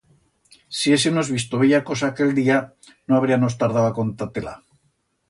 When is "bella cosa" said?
1.61-2.03